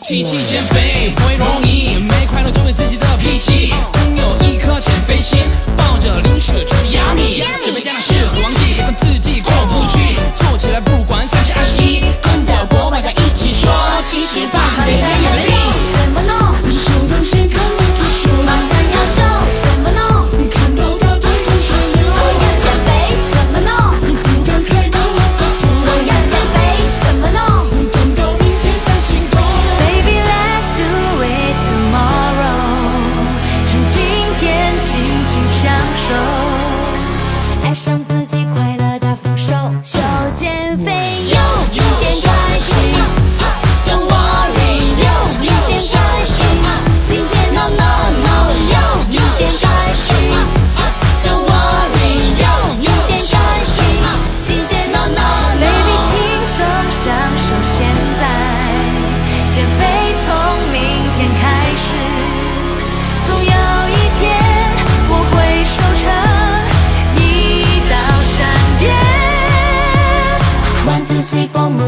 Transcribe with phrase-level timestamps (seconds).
[0.00, 2.11] 提起减肥不会容易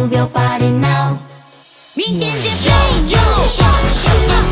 [0.05, 1.17] move your body now。
[1.95, 2.75] 明天见
[3.09, 3.67] ，Yo Yo，上
[4.29, 4.44] 上。